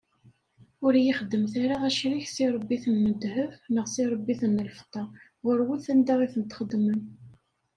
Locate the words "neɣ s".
3.73-3.95